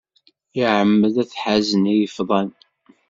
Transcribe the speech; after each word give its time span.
Iɛemmed 0.61 1.15
ad 1.23 1.27
teḥazen 1.29 1.83
ilefḍan. 1.93 2.49